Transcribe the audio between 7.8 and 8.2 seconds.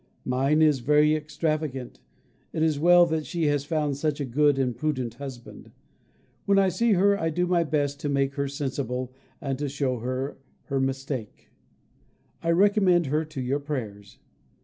to